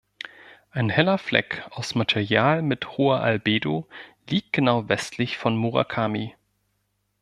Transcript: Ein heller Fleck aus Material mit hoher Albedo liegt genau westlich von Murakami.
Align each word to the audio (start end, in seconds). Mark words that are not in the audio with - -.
Ein 0.71 0.89
heller 0.89 1.19
Fleck 1.19 1.63
aus 1.69 1.93
Material 1.93 2.63
mit 2.63 2.97
hoher 2.97 3.19
Albedo 3.21 3.87
liegt 4.27 4.51
genau 4.51 4.89
westlich 4.89 5.37
von 5.37 5.55
Murakami. 5.55 6.33